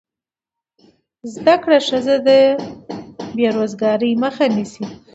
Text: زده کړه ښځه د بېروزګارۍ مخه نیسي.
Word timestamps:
زده 1.33 1.55
کړه 1.63 1.79
ښځه 1.87 2.15
د 2.27 2.29
بېروزګارۍ 3.35 4.13
مخه 4.23 4.45
نیسي. 4.55 4.85